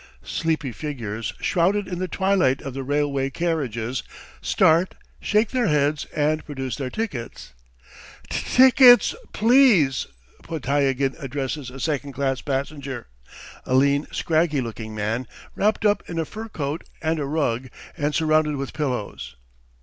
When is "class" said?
12.13-12.41